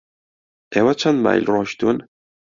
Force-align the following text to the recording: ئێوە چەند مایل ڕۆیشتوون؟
ئێوە 0.73 0.93
چەند 1.01 1.19
مایل 1.23 1.43
ڕۆیشتوون؟ 1.53 1.97